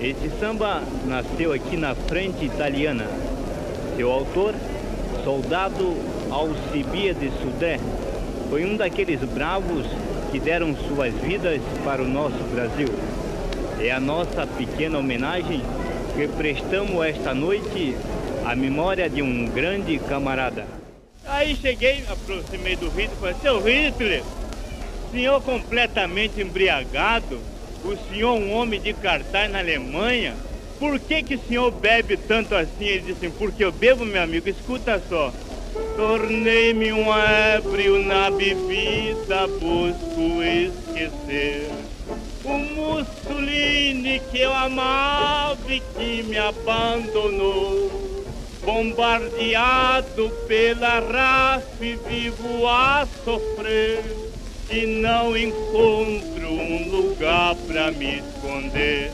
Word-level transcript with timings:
Esse 0.00 0.30
samba 0.38 0.80
nasceu 1.06 1.52
aqui 1.52 1.76
na 1.76 1.92
frente 1.92 2.44
italiana. 2.44 3.04
Seu 3.96 4.12
autor, 4.12 4.54
soldado 5.24 5.96
Alcibiades 6.30 7.32
Sudé, 7.42 7.80
foi 8.48 8.64
um 8.64 8.76
daqueles 8.76 9.18
bravos 9.24 9.84
que 10.30 10.38
deram 10.38 10.76
suas 10.86 11.12
vidas 11.14 11.60
para 11.84 12.00
o 12.00 12.06
nosso 12.06 12.38
Brasil. 12.54 12.86
É 13.80 13.90
a 13.90 13.98
nossa 13.98 14.46
pequena 14.46 14.98
homenagem 14.98 15.62
que 16.14 16.28
prestamos 16.28 17.04
esta 17.04 17.34
noite 17.34 17.96
à 18.46 18.54
memória 18.54 19.10
de 19.10 19.20
um 19.20 19.46
grande 19.46 19.98
camarada. 19.98 20.64
Aí 21.26 21.56
cheguei, 21.56 22.04
aproximei 22.08 22.76
do 22.76 22.86
Hitler 22.86 23.10
e 23.12 23.20
falei, 23.20 23.36
seu 23.42 23.60
Hitler, 23.60 24.22
senhor 25.10 25.42
completamente 25.42 26.40
embriagado, 26.40 27.40
o 27.88 27.98
senhor 28.08 28.34
um 28.34 28.52
homem 28.52 28.80
de 28.80 28.92
cartaz 28.92 29.50
na 29.50 29.58
Alemanha, 29.60 30.34
por 30.78 30.98
que 31.00 31.22
que 31.22 31.34
o 31.34 31.40
senhor 31.46 31.70
bebe 31.70 32.16
tanto 32.16 32.54
assim? 32.54 32.84
Ele 32.84 33.00
disse, 33.00 33.26
assim, 33.26 33.30
porque 33.30 33.64
eu 33.64 33.72
bebo, 33.72 34.04
meu 34.04 34.22
amigo, 34.22 34.48
escuta 34.48 35.02
só. 35.08 35.32
Tornei-me 35.96 36.92
um 36.92 37.12
ébrio 37.12 37.98
na 38.04 38.30
bebida, 38.30 39.46
busco 39.46 40.42
esquecer. 40.42 41.68
O 42.44 42.58
Mussolini 42.58 44.20
que 44.30 44.38
eu 44.38 44.54
amava 44.54 45.58
e 45.68 45.80
que 45.80 46.22
me 46.22 46.38
abandonou. 46.38 48.24
Bombardeado 48.64 50.30
pela 50.46 51.62
e 51.80 51.96
vivo 52.08 52.66
a 52.66 53.06
sofrer. 53.24 54.02
E 54.70 54.86
não 54.86 55.36
encontro 55.36 56.37
lugar 57.18 57.56
para 57.66 57.90
me 57.90 58.18
esconder. 58.20 59.10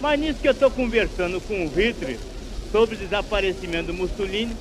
Mas 0.00 0.20
nisso 0.20 0.38
que 0.38 0.48
eu 0.48 0.52
estou 0.52 0.70
conversando 0.70 1.40
com 1.40 1.64
o 1.64 1.68
Hitler 1.68 2.18
sobre 2.70 2.94
o 2.94 2.98
desaparecimento 2.98 3.86
do 3.86 3.94
Mussolini, 3.94 4.54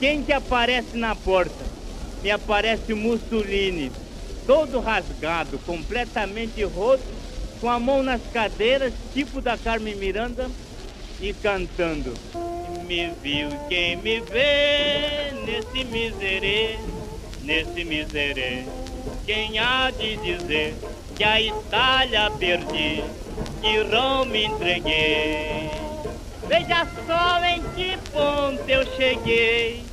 quem 0.00 0.22
que 0.24 0.32
aparece 0.32 0.96
na 0.96 1.14
porta? 1.14 1.64
Me 2.24 2.30
aparece 2.30 2.92
o 2.92 2.96
Mussolini, 2.96 3.92
todo 4.46 4.80
rasgado, 4.80 5.58
completamente 5.60 6.64
roto, 6.64 7.04
com 7.60 7.70
a 7.70 7.78
mão 7.78 8.02
nas 8.02 8.20
cadeiras, 8.32 8.92
tipo 9.14 9.40
da 9.40 9.56
Carmen 9.56 9.94
Miranda, 9.94 10.50
e 11.20 11.32
cantando. 11.32 12.14
Me 12.84 13.12
viu 13.22 13.48
quem 13.68 13.96
me 13.96 14.20
vê 14.20 15.32
nesse 15.46 15.84
miserê, 15.84 16.76
nesse 17.42 17.84
miserê. 17.84 18.64
Quem 19.24 19.58
há 19.60 19.90
de 19.92 20.16
dizer 20.16 20.74
que 21.22 21.28
a 21.28 21.40
Itália 21.40 22.32
perdi, 22.36 23.04
que 23.60 23.82
Roma 23.84 24.36
entreguei? 24.36 25.70
Veja 26.48 26.84
só 27.06 27.44
em 27.44 27.62
que 27.76 27.96
ponto 28.10 28.68
eu 28.68 28.84
cheguei. 28.96 29.91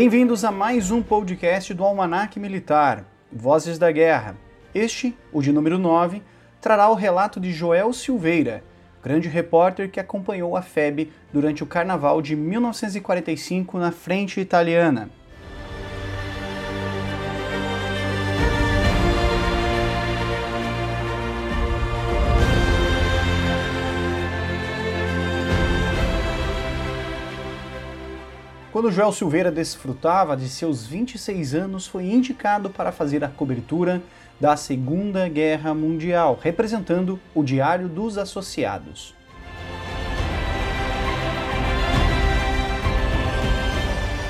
Bem-vindos 0.00 0.46
a 0.46 0.50
mais 0.50 0.90
um 0.90 1.02
podcast 1.02 1.74
do 1.74 1.84
Almanac 1.84 2.40
Militar, 2.40 3.04
Vozes 3.30 3.78
da 3.78 3.92
Guerra. 3.92 4.34
Este, 4.74 5.14
o 5.30 5.42
de 5.42 5.52
número 5.52 5.78
9, 5.78 6.22
trará 6.58 6.88
o 6.88 6.94
relato 6.94 7.38
de 7.38 7.52
Joel 7.52 7.92
Silveira, 7.92 8.64
grande 9.02 9.28
repórter 9.28 9.90
que 9.90 10.00
acompanhou 10.00 10.56
a 10.56 10.62
FEB 10.62 11.12
durante 11.30 11.62
o 11.62 11.66
Carnaval 11.66 12.22
de 12.22 12.34
1945 12.34 13.78
na 13.78 13.92
frente 13.92 14.40
italiana. 14.40 15.10
Quando 28.80 28.92
Joel 28.92 29.12
Silveira 29.12 29.52
desfrutava 29.52 30.34
de 30.34 30.48
seus 30.48 30.86
26 30.86 31.54
anos, 31.54 31.86
foi 31.86 32.06
indicado 32.06 32.70
para 32.70 32.90
fazer 32.90 33.22
a 33.22 33.28
cobertura 33.28 34.00
da 34.40 34.56
Segunda 34.56 35.28
Guerra 35.28 35.74
Mundial, 35.74 36.40
representando 36.42 37.20
o 37.34 37.44
Diário 37.44 37.90
dos 37.90 38.16
Associados. 38.16 39.14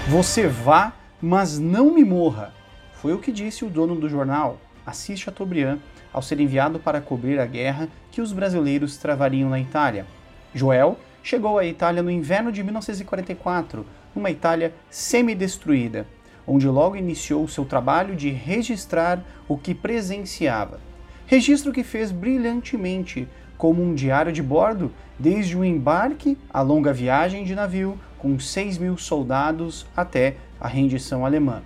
Você 0.08 0.48
vá, 0.48 0.94
mas 1.22 1.56
não 1.56 1.94
me 1.94 2.04
morra, 2.04 2.52
foi 2.94 3.12
o 3.12 3.20
que 3.20 3.30
disse 3.30 3.64
o 3.64 3.70
dono 3.70 3.94
do 3.94 4.08
jornal, 4.08 4.58
Assis 4.84 5.20
Chateaubriand, 5.20 5.78
ao 6.12 6.22
ser 6.22 6.40
enviado 6.40 6.80
para 6.80 7.00
cobrir 7.00 7.38
a 7.38 7.46
guerra 7.46 7.88
que 8.10 8.20
os 8.20 8.32
brasileiros 8.32 8.96
travariam 8.96 9.48
na 9.48 9.60
Itália. 9.60 10.06
Joel 10.52 10.98
chegou 11.22 11.56
à 11.56 11.64
Itália 11.64 12.02
no 12.02 12.10
inverno 12.10 12.50
de 12.50 12.64
1944 12.64 13.86
numa 14.14 14.30
Itália 14.30 14.74
semi-destruída, 14.90 16.06
onde 16.46 16.66
logo 16.66 16.96
iniciou 16.96 17.46
seu 17.46 17.64
trabalho 17.64 18.16
de 18.16 18.30
registrar 18.30 19.24
o 19.48 19.56
que 19.56 19.74
presenciava. 19.74 20.80
Registro 21.26 21.72
que 21.72 21.84
fez 21.84 22.10
brilhantemente, 22.10 23.28
como 23.56 23.82
um 23.82 23.94
diário 23.94 24.32
de 24.32 24.42
bordo, 24.42 24.90
desde 25.18 25.56
o 25.56 25.64
embarque 25.64 26.36
à 26.52 26.60
longa 26.60 26.92
viagem 26.92 27.44
de 27.44 27.54
navio 27.54 27.98
com 28.18 28.38
6 28.38 28.78
mil 28.78 28.96
soldados 28.98 29.86
até 29.96 30.36
a 30.60 30.66
rendição 30.66 31.24
alemã. 31.24 31.62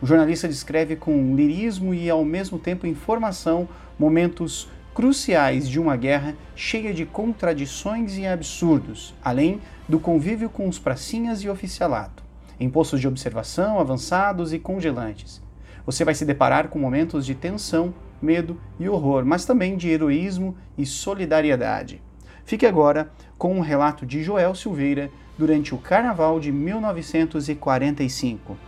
O 0.00 0.06
jornalista 0.06 0.46
descreve 0.46 0.94
com 0.94 1.34
lirismo 1.34 1.92
e 1.92 2.08
ao 2.08 2.24
mesmo 2.24 2.58
tempo 2.58 2.86
informação 2.86 3.68
momentos 3.98 4.68
cruciais 4.94 5.68
de 5.68 5.80
uma 5.80 5.96
guerra 5.96 6.34
cheia 6.54 6.94
de 6.94 7.04
contradições 7.04 8.16
e 8.16 8.26
absurdos, 8.26 9.14
além 9.24 9.60
do 9.88 9.98
convívio 9.98 10.50
com 10.50 10.68
os 10.68 10.78
pracinhas 10.78 11.42
e 11.42 11.48
oficialato, 11.48 12.22
em 12.60 12.68
postos 12.68 13.00
de 13.00 13.08
observação 13.08 13.80
avançados 13.80 14.52
e 14.52 14.58
congelantes. 14.58 15.40
Você 15.86 16.04
vai 16.04 16.14
se 16.14 16.26
deparar 16.26 16.68
com 16.68 16.78
momentos 16.78 17.24
de 17.24 17.34
tensão, 17.34 17.94
medo 18.20 18.60
e 18.78 18.86
horror, 18.88 19.24
mas 19.24 19.46
também 19.46 19.76
de 19.76 19.88
heroísmo 19.88 20.54
e 20.76 20.84
solidariedade. 20.84 22.02
Fique 22.44 22.66
agora 22.66 23.10
com 23.38 23.54
um 23.54 23.60
relato 23.60 24.04
de 24.04 24.22
Joel 24.22 24.54
Silveira 24.54 25.10
durante 25.38 25.74
o 25.74 25.78
Carnaval 25.78 26.38
de 26.38 26.52
1945. 26.52 28.67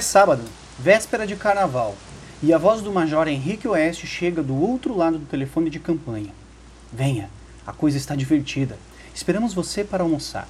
É 0.00 0.02
sábado, 0.02 0.42
véspera 0.78 1.26
de 1.26 1.36
carnaval, 1.36 1.94
e 2.42 2.54
a 2.54 2.56
voz 2.56 2.80
do 2.80 2.90
Major 2.90 3.28
Henrique 3.28 3.68
Oeste 3.68 4.06
chega 4.06 4.42
do 4.42 4.58
outro 4.58 4.96
lado 4.96 5.18
do 5.18 5.26
telefone 5.26 5.68
de 5.68 5.78
campanha. 5.78 6.32
Venha, 6.90 7.28
a 7.66 7.72
coisa 7.74 7.98
está 7.98 8.16
divertida. 8.16 8.78
Esperamos 9.14 9.52
você 9.52 9.84
para 9.84 10.02
almoçar. 10.02 10.48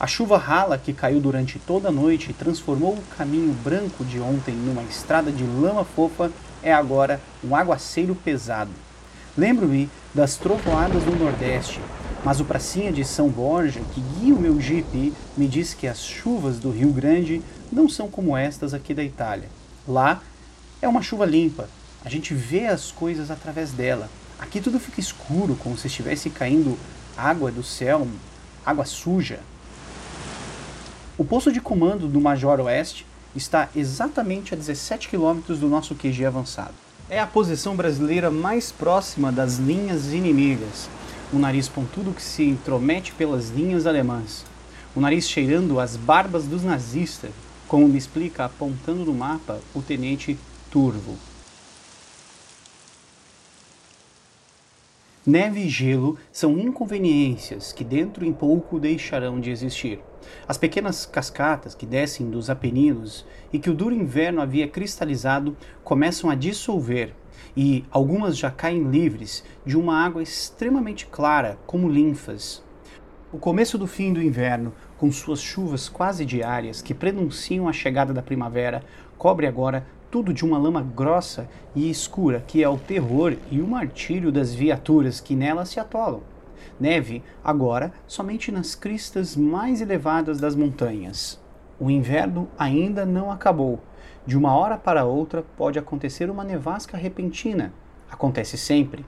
A 0.00 0.08
chuva 0.08 0.36
rala 0.36 0.76
que 0.76 0.92
caiu 0.92 1.20
durante 1.20 1.60
toda 1.60 1.90
a 1.90 1.92
noite 1.92 2.32
e 2.32 2.34
transformou 2.34 2.94
o 2.94 3.16
caminho 3.16 3.54
branco 3.62 4.04
de 4.04 4.18
ontem 4.18 4.56
numa 4.56 4.82
estrada 4.82 5.30
de 5.30 5.44
lama 5.44 5.84
fofa 5.84 6.32
é 6.60 6.74
agora 6.74 7.20
um 7.44 7.54
aguaceiro 7.54 8.16
pesado. 8.16 8.72
Lembro-me 9.36 9.88
das 10.12 10.36
trovoadas 10.36 11.04
do 11.04 11.14
Nordeste, 11.16 11.80
mas 12.24 12.40
o 12.40 12.44
pracinha 12.44 12.92
de 12.92 13.04
São 13.04 13.28
Borja, 13.28 13.80
que 13.94 14.00
guia 14.00 14.34
o 14.34 14.40
meu 14.40 14.60
jipe, 14.60 15.12
me 15.36 15.46
diz 15.46 15.74
que 15.74 15.86
as 15.86 16.00
chuvas 16.00 16.58
do 16.58 16.70
Rio 16.70 16.92
Grande 16.92 17.42
não 17.70 17.88
são 17.88 18.08
como 18.08 18.36
estas 18.36 18.74
aqui 18.74 18.92
da 18.92 19.04
Itália. 19.04 19.48
Lá 19.86 20.22
é 20.82 20.88
uma 20.88 21.02
chuva 21.02 21.24
limpa, 21.24 21.68
a 22.04 22.08
gente 22.08 22.34
vê 22.34 22.66
as 22.66 22.90
coisas 22.90 23.30
através 23.30 23.72
dela. 23.72 24.08
Aqui 24.38 24.60
tudo 24.60 24.78
fica 24.78 25.00
escuro, 25.00 25.56
como 25.56 25.76
se 25.76 25.88
estivesse 25.88 26.30
caindo 26.30 26.78
água 27.16 27.50
do 27.50 27.62
céu, 27.62 28.06
água 28.64 28.84
suja. 28.84 29.40
O 31.16 31.24
posto 31.24 31.50
de 31.50 31.60
comando 31.60 32.06
do 32.06 32.20
Major 32.20 32.60
Oeste 32.60 33.04
está 33.34 33.68
exatamente 33.74 34.54
a 34.54 34.56
17 34.56 35.08
quilômetros 35.08 35.58
do 35.58 35.68
nosso 35.68 35.94
QG 35.94 36.24
avançado. 36.24 36.74
É 37.10 37.18
a 37.18 37.26
posição 37.26 37.74
brasileira 37.74 38.30
mais 38.30 38.70
próxima 38.70 39.32
das 39.32 39.56
linhas 39.56 40.12
inimigas, 40.12 40.88
um 41.32 41.38
nariz 41.38 41.68
pontudo 41.68 42.12
que 42.12 42.22
se 42.22 42.44
intromete 42.44 43.12
pelas 43.12 43.50
linhas 43.50 43.86
alemãs, 43.86 44.44
o 44.94 45.00
nariz 45.00 45.28
cheirando 45.28 45.78
as 45.78 45.96
barbas 45.96 46.46
dos 46.46 46.62
nazistas, 46.62 47.30
como 47.66 47.86
me 47.86 47.98
explica 47.98 48.46
apontando 48.46 49.04
no 49.04 49.12
mapa 49.12 49.60
o 49.74 49.82
tenente 49.82 50.38
Turvo. 50.70 51.16
Neve 55.26 55.60
e 55.60 55.68
gelo 55.68 56.16
são 56.32 56.58
inconveniências 56.58 57.70
que 57.70 57.84
dentro 57.84 58.24
em 58.24 58.32
pouco 58.32 58.80
deixarão 58.80 59.38
de 59.38 59.50
existir. 59.50 60.00
As 60.46 60.56
pequenas 60.56 61.04
cascatas 61.04 61.74
que 61.74 61.84
descem 61.84 62.30
dos 62.30 62.48
Apeninos 62.48 63.26
e 63.52 63.58
que 63.58 63.68
o 63.68 63.74
duro 63.74 63.94
inverno 63.94 64.40
havia 64.40 64.66
cristalizado 64.66 65.54
começam 65.84 66.30
a 66.30 66.34
dissolver 66.34 67.14
e 67.56 67.84
algumas 67.90 68.36
já 68.36 68.50
caem 68.50 68.90
livres 68.90 69.44
de 69.64 69.76
uma 69.76 69.96
água 69.96 70.22
extremamente 70.22 71.06
clara, 71.06 71.58
como 71.66 71.88
linfas. 71.88 72.62
O 73.32 73.38
começo 73.38 73.76
do 73.76 73.86
fim 73.86 74.12
do 74.12 74.22
inverno, 74.22 74.72
com 74.96 75.12
suas 75.12 75.40
chuvas 75.40 75.88
quase 75.88 76.24
diárias 76.24 76.80
que 76.80 76.94
prenunciam 76.94 77.68
a 77.68 77.72
chegada 77.72 78.12
da 78.12 78.22
primavera, 78.22 78.82
cobre 79.18 79.46
agora 79.46 79.86
tudo 80.10 80.32
de 80.32 80.44
uma 80.44 80.58
lama 80.58 80.82
grossa 80.82 81.48
e 81.74 81.90
escura 81.90 82.42
que 82.46 82.62
é 82.62 82.68
o 82.68 82.78
terror 82.78 83.36
e 83.50 83.60
o 83.60 83.66
martírio 83.66 84.32
das 84.32 84.54
viaturas 84.54 85.20
que 85.20 85.36
nela 85.36 85.66
se 85.66 85.78
atolam. 85.78 86.22
Neve 86.80 87.22
agora 87.44 87.92
somente 88.06 88.50
nas 88.50 88.74
cristas 88.74 89.36
mais 89.36 89.80
elevadas 89.80 90.40
das 90.40 90.54
montanhas. 90.54 91.40
O 91.78 91.90
inverno 91.90 92.48
ainda 92.58 93.04
não 93.04 93.30
acabou. 93.30 93.80
De 94.28 94.36
uma 94.36 94.54
hora 94.54 94.76
para 94.76 95.06
outra 95.06 95.42
pode 95.56 95.78
acontecer 95.78 96.28
uma 96.28 96.44
nevasca 96.44 96.98
repentina. 96.98 97.72
Acontece 98.10 98.58
sempre. 98.58 99.06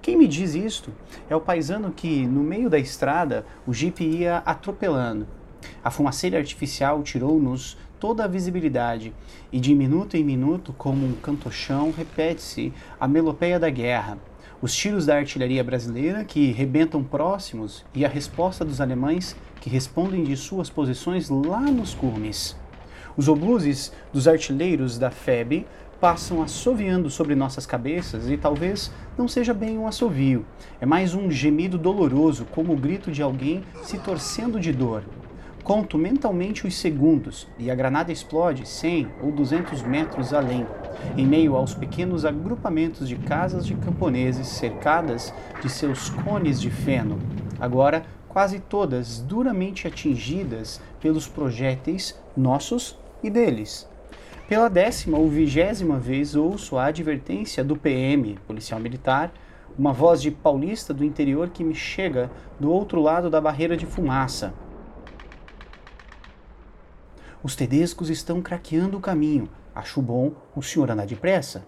Quem 0.00 0.16
me 0.16 0.26
diz 0.26 0.54
isto 0.54 0.90
é 1.28 1.36
o 1.36 1.40
paisano 1.42 1.92
que, 1.92 2.26
no 2.26 2.42
meio 2.42 2.70
da 2.70 2.78
estrada, 2.78 3.44
o 3.66 3.74
jipe 3.74 4.02
ia 4.04 4.38
atropelando. 4.38 5.26
A 5.84 5.90
fumaceira 5.90 6.38
artificial 6.38 7.02
tirou-nos 7.02 7.76
toda 8.00 8.24
a 8.24 8.26
visibilidade, 8.26 9.12
e 9.52 9.60
de 9.60 9.74
minuto 9.74 10.16
em 10.16 10.24
minuto, 10.24 10.72
como 10.78 11.04
um 11.04 11.12
cantochão, 11.12 11.92
repete-se 11.94 12.72
a 12.98 13.06
melopeia 13.06 13.60
da 13.60 13.68
guerra. 13.68 14.16
Os 14.62 14.74
tiros 14.74 15.04
da 15.04 15.16
artilharia 15.16 15.62
brasileira 15.62 16.24
que 16.24 16.52
rebentam 16.52 17.04
próximos 17.04 17.84
e 17.94 18.02
a 18.02 18.08
resposta 18.08 18.64
dos 18.64 18.80
alemães 18.80 19.36
que 19.60 19.68
respondem 19.68 20.24
de 20.24 20.38
suas 20.38 20.70
posições 20.70 21.28
lá 21.28 21.60
nos 21.60 21.92
cumes. 21.92 22.56
Os 23.18 23.26
obuses 23.26 23.92
dos 24.12 24.28
artilheiros 24.28 24.96
da 24.96 25.10
FEB 25.10 25.66
passam 26.00 26.40
assoviando 26.40 27.10
sobre 27.10 27.34
nossas 27.34 27.66
cabeças 27.66 28.30
e 28.30 28.36
talvez 28.36 28.92
não 29.18 29.26
seja 29.26 29.52
bem 29.52 29.76
um 29.76 29.88
assovio, 29.88 30.46
é 30.80 30.86
mais 30.86 31.14
um 31.14 31.28
gemido 31.28 31.76
doloroso, 31.76 32.44
como 32.44 32.72
o 32.72 32.76
grito 32.76 33.10
de 33.10 33.20
alguém 33.20 33.64
se 33.82 33.98
torcendo 33.98 34.60
de 34.60 34.72
dor. 34.72 35.02
Conto 35.64 35.98
mentalmente 35.98 36.64
os 36.64 36.76
segundos 36.76 37.48
e 37.58 37.72
a 37.72 37.74
granada 37.74 38.12
explode 38.12 38.64
100 38.64 39.08
ou 39.20 39.32
200 39.32 39.82
metros 39.82 40.32
além, 40.32 40.64
em 41.16 41.26
meio 41.26 41.56
aos 41.56 41.74
pequenos 41.74 42.24
agrupamentos 42.24 43.08
de 43.08 43.16
casas 43.16 43.66
de 43.66 43.74
camponeses 43.74 44.46
cercadas 44.46 45.34
de 45.60 45.68
seus 45.68 46.08
cones 46.08 46.60
de 46.60 46.70
feno, 46.70 47.18
agora 47.58 48.04
quase 48.28 48.60
todas 48.60 49.18
duramente 49.18 49.88
atingidas 49.88 50.80
pelos 51.00 51.26
projéteis 51.26 52.16
nossos 52.36 52.96
e 53.22 53.30
deles. 53.30 53.88
Pela 54.48 54.68
décima 54.68 55.18
ou 55.18 55.28
vigésima 55.28 55.98
vez 55.98 56.34
ouço 56.34 56.78
a 56.78 56.86
advertência 56.86 57.62
do 57.62 57.76
PM, 57.76 58.38
policial 58.46 58.80
militar, 58.80 59.32
uma 59.78 59.92
voz 59.92 60.20
de 60.20 60.30
paulista 60.30 60.94
do 60.94 61.04
interior 61.04 61.50
que 61.50 61.62
me 61.62 61.74
chega 61.74 62.30
do 62.58 62.70
outro 62.70 63.00
lado 63.00 63.28
da 63.28 63.40
barreira 63.40 63.76
de 63.76 63.86
fumaça 63.86 64.52
os 67.42 67.54
tedescos 67.54 68.10
estão 68.10 68.42
craqueando 68.42 68.98
o 68.98 69.00
caminho. 69.00 69.48
Acho 69.74 70.02
bom 70.02 70.32
o 70.56 70.62
senhor 70.62 70.90
andar 70.90 71.06
depressa. 71.06 71.64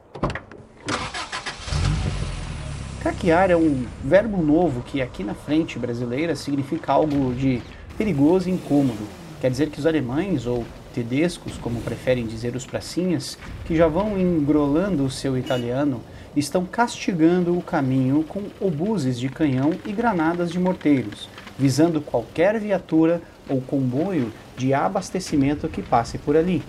Craquear 3.00 3.50
é 3.50 3.56
um 3.56 3.86
verbo 4.04 4.42
novo 4.42 4.82
que 4.82 5.00
aqui 5.00 5.22
na 5.22 5.32
frente 5.32 5.78
brasileira 5.78 6.34
significa 6.34 6.92
algo 6.92 7.32
de 7.34 7.62
perigoso 7.96 8.48
e 8.48 8.52
incômodo. 8.52 9.06
Quer 9.40 9.50
dizer 9.50 9.70
que 9.70 9.78
os 9.78 9.86
alemães, 9.86 10.44
ou 10.44 10.64
tedescos, 10.94 11.56
como 11.58 11.80
preferem 11.80 12.26
dizer 12.26 12.54
os 12.54 12.66
pracinhas, 12.66 13.38
que 13.64 13.76
já 13.76 13.86
vão 13.86 14.18
engrolando 14.18 15.04
o 15.04 15.10
seu 15.10 15.36
italiano, 15.36 16.02
estão 16.36 16.64
castigando 16.64 17.56
o 17.56 17.62
caminho 17.62 18.22
com 18.24 18.44
obuses 18.60 19.18
de 19.18 19.28
canhão 19.28 19.72
e 19.84 19.92
granadas 19.92 20.50
de 20.50 20.58
morteiros, 20.58 21.28
visando 21.58 22.00
qualquer 22.00 22.58
viatura 22.58 23.20
ou 23.48 23.60
comboio 23.60 24.32
de 24.56 24.72
abastecimento 24.72 25.68
que 25.68 25.82
passe 25.82 26.18
por 26.18 26.36
ali. 26.36 26.62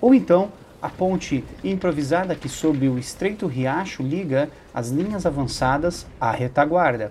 Ou 0.00 0.14
então, 0.14 0.50
a 0.80 0.88
ponte 0.88 1.44
improvisada 1.64 2.34
que 2.34 2.48
sob 2.48 2.88
o 2.88 2.98
estreito 2.98 3.46
riacho 3.46 4.02
liga 4.02 4.48
as 4.72 4.90
linhas 4.90 5.26
avançadas 5.26 6.06
à 6.20 6.30
retaguarda. 6.30 7.10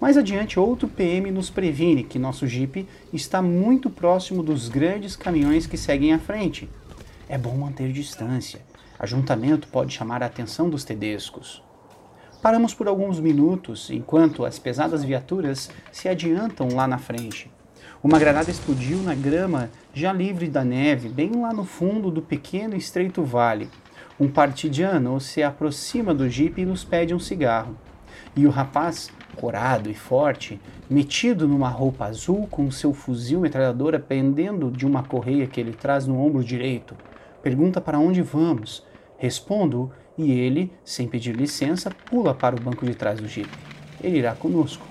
Mais 0.00 0.16
adiante, 0.16 0.58
outro 0.58 0.88
PM 0.88 1.30
nos 1.30 1.50
previne 1.50 2.04
que 2.04 2.18
nosso 2.18 2.46
Jeep 2.46 2.86
está 3.12 3.40
muito 3.40 3.88
próximo 3.88 4.42
dos 4.42 4.68
grandes 4.68 5.16
caminhões 5.16 5.66
que 5.66 5.76
seguem 5.76 6.12
à 6.12 6.18
frente. 6.18 6.68
É 7.28 7.38
bom 7.38 7.56
manter 7.56 7.90
distância. 7.92 8.60
Ajuntamento 8.98 9.68
pode 9.68 9.94
chamar 9.94 10.22
a 10.22 10.26
atenção 10.26 10.68
dos 10.68 10.84
tedescos. 10.84 11.62
Paramos 12.42 12.74
por 12.74 12.88
alguns 12.88 13.18
minutos 13.18 13.88
enquanto 13.90 14.44
as 14.44 14.58
pesadas 14.58 15.02
viaturas 15.02 15.70
se 15.90 16.08
adiantam 16.08 16.68
lá 16.74 16.86
na 16.86 16.98
frente. 16.98 17.50
Uma 18.02 18.18
granada 18.18 18.50
explodiu 18.50 18.98
na 18.98 19.14
grama 19.14 19.70
já 19.94 20.12
livre 20.12 20.46
da 20.48 20.62
neve, 20.62 21.08
bem 21.08 21.32
lá 21.40 21.54
no 21.54 21.64
fundo 21.64 22.10
do 22.10 22.20
pequeno 22.20 22.74
e 22.74 22.78
estreito 22.78 23.22
vale. 23.22 23.70
Um 24.20 24.28
partidiano 24.28 25.18
se 25.20 25.42
aproxima 25.42 26.12
do 26.12 26.28
jipe 26.28 26.60
e 26.60 26.66
nos 26.66 26.84
pede 26.84 27.14
um 27.14 27.18
cigarro. 27.18 27.78
E 28.36 28.46
o 28.46 28.50
rapaz, 28.50 29.10
corado 29.34 29.90
e 29.90 29.94
forte, 29.94 30.60
metido 30.88 31.46
numa 31.46 31.68
roupa 31.68 32.06
azul 32.06 32.46
com 32.50 32.70
seu 32.70 32.94
fuzil 32.94 33.40
metralhadora 33.40 33.98
pendendo 33.98 34.70
de 34.70 34.86
uma 34.86 35.02
correia 35.02 35.46
que 35.46 35.60
ele 35.60 35.72
traz 35.72 36.06
no 36.06 36.18
ombro 36.18 36.42
direito, 36.42 36.96
pergunta 37.42 37.80
para 37.80 37.98
onde 37.98 38.22
vamos. 38.22 38.84
Respondo 39.18 39.90
e 40.16 40.30
ele, 40.30 40.72
sem 40.84 41.08
pedir 41.08 41.34
licença, 41.34 41.90
pula 41.90 42.34
para 42.34 42.56
o 42.56 42.60
banco 42.60 42.86
de 42.86 42.94
trás 42.94 43.20
do 43.20 43.28
jipe. 43.28 43.56
Ele 44.02 44.18
irá 44.18 44.34
conosco. 44.34 44.86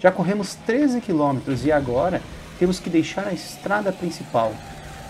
Já 0.00 0.10
corremos 0.10 0.54
13 0.54 1.00
quilômetros 1.00 1.64
e 1.64 1.70
agora 1.70 2.20
temos 2.58 2.80
que 2.80 2.90
deixar 2.90 3.26
a 3.26 3.32
estrada 3.32 3.92
principal. 3.92 4.52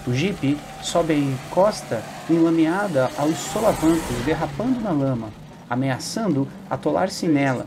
O 0.07 0.13
Jeep 0.13 0.59
sobe 0.83 1.13
a 1.13 1.17
encosta 1.17 2.03
enlameada 2.29 3.09
aos 3.17 3.37
solavancos, 3.37 4.17
derrapando 4.25 4.81
na 4.81 4.91
lama, 4.91 5.31
ameaçando 5.71 6.49
atolar-se 6.69 7.29
nela. 7.29 7.67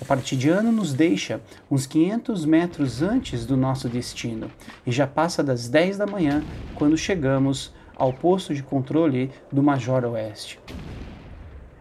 O 0.00 0.04
partidiano 0.04 0.72
nos 0.72 0.94
deixa 0.94 1.42
uns 1.70 1.84
500 1.84 2.46
metros 2.46 3.02
antes 3.02 3.44
do 3.44 3.56
nosso 3.56 3.88
destino 3.88 4.50
e 4.86 4.90
já 4.90 5.06
passa 5.06 5.42
das 5.44 5.68
10 5.68 5.98
da 5.98 6.06
manhã 6.06 6.42
quando 6.74 6.96
chegamos 6.96 7.74
ao 7.94 8.12
posto 8.12 8.54
de 8.54 8.62
controle 8.62 9.30
do 9.52 9.62
Major 9.62 10.04
Oeste. 10.06 10.58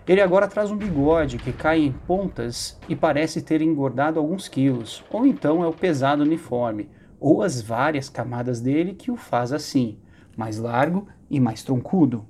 Ele 0.05 0.19
agora 0.19 0.47
traz 0.47 0.69
um 0.69 0.75
bigode 0.75 1.37
que 1.37 1.53
cai 1.53 1.79
em 1.79 1.91
pontas 1.91 2.77
e 2.89 2.95
parece 2.95 3.41
ter 3.41 3.61
engordado 3.61 4.19
alguns 4.19 4.49
quilos, 4.49 5.03
ou 5.09 5.25
então 5.25 5.63
é 5.63 5.67
o 5.67 5.73
pesado 5.73 6.23
uniforme, 6.23 6.89
ou 7.19 7.41
as 7.41 7.61
várias 7.61 8.09
camadas 8.09 8.59
dele 8.59 8.95
que 8.95 9.11
o 9.11 9.15
faz 9.15 9.53
assim, 9.53 9.97
mais 10.35 10.57
largo 10.57 11.07
e 11.29 11.39
mais 11.39 11.63
troncudo. 11.63 12.25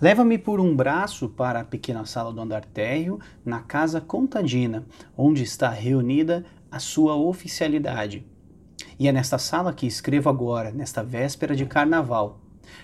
Leva-me 0.00 0.38
por 0.38 0.60
um 0.60 0.74
braço 0.74 1.28
para 1.28 1.60
a 1.60 1.64
pequena 1.64 2.06
sala 2.06 2.32
do 2.32 2.40
andar 2.40 2.64
térreo, 2.64 3.20
na 3.44 3.60
casa 3.60 4.00
contadina, 4.00 4.86
onde 5.14 5.42
está 5.42 5.68
reunida 5.68 6.42
a 6.70 6.78
sua 6.78 7.14
oficialidade. 7.16 8.24
E 8.98 9.08
é 9.08 9.12
nesta 9.12 9.36
sala 9.36 9.74
que 9.74 9.86
escrevo 9.86 10.30
agora, 10.30 10.70
nesta 10.70 11.04
véspera 11.04 11.54
de 11.54 11.66
carnaval. 11.66 12.40